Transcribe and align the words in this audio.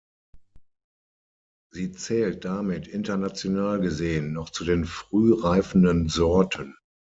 Sie 1.71 1.91
zählt 1.91 2.43
damit 2.43 2.87
international 2.87 3.79
gesehen 3.81 4.33
noch 4.33 4.49
zu 4.49 4.65
den 4.65 4.85
früh 4.85 5.31
reifenden 5.33 6.09
Sorten. 6.09 6.75